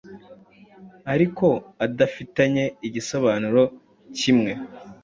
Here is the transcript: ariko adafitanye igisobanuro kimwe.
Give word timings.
ariko 1.13 1.47
adafitanye 1.85 2.63
igisobanuro 2.87 3.63
kimwe. 4.17 4.51